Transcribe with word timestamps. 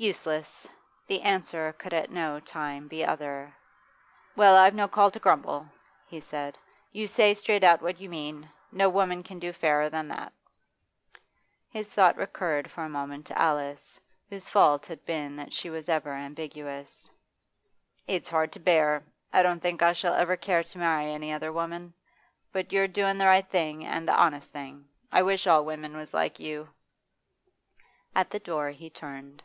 Useless; 0.00 0.68
the 1.08 1.22
answer 1.22 1.72
could 1.72 1.92
at 1.92 2.08
no 2.08 2.38
time 2.38 2.86
be 2.86 3.04
other. 3.04 3.56
'Well, 4.36 4.54
I've 4.56 4.72
no 4.72 4.86
call 4.86 5.10
to 5.10 5.18
grumble,' 5.18 5.68
he 6.06 6.20
said. 6.20 6.56
'You 6.92 7.08
say 7.08 7.34
straight 7.34 7.64
out 7.64 7.82
what 7.82 7.98
you 8.00 8.08
mean. 8.08 8.48
No 8.70 8.88
woman 8.88 9.24
can 9.24 9.40
do 9.40 9.52
fairer 9.52 9.90
than 9.90 10.06
that.' 10.06 10.32
His 11.68 11.92
thought 11.92 12.16
recurred 12.16 12.70
for 12.70 12.84
a 12.84 12.88
moment 12.88 13.26
to 13.26 13.36
Alice, 13.36 13.98
whose 14.28 14.48
fault 14.48 14.86
had 14.86 15.04
been 15.04 15.34
that 15.34 15.52
she 15.52 15.68
was 15.68 15.88
ever 15.88 16.10
ambiguous. 16.12 17.10
'It's 18.06 18.30
hard 18.30 18.52
to 18.52 18.60
bear. 18.60 19.02
I 19.32 19.42
don't 19.42 19.58
think 19.58 19.82
I 19.82 19.94
shall 19.94 20.14
ever 20.14 20.36
care 20.36 20.62
to 20.62 20.78
marry 20.78 21.06
any 21.10 21.32
other 21.32 21.52
woman. 21.52 21.92
But 22.52 22.72
you're 22.72 22.86
doin' 22.86 23.18
the 23.18 23.26
right 23.26 23.50
thing 23.50 23.84
and 23.84 24.06
the 24.06 24.14
honest 24.14 24.52
thing; 24.52 24.88
I 25.10 25.22
wish 25.22 25.48
all 25.48 25.64
women 25.64 25.96
was 25.96 26.14
like 26.14 26.38
you.' 26.38 26.68
At 28.14 28.30
the 28.30 28.38
door 28.38 28.70
he 28.70 28.90
turned. 28.90 29.42